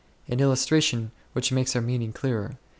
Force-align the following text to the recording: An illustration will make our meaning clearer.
An 0.27 0.39
illustration 0.39 1.11
will 1.35 1.43
make 1.51 1.75
our 1.75 1.79
meaning 1.79 2.11
clearer. 2.11 2.57